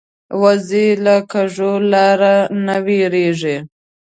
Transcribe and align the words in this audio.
وزې 0.41 0.87
له 1.05 1.15
کږو 1.31 1.71
لارو 1.91 2.37
نه 2.65 2.75
وېرېږي 2.85 3.57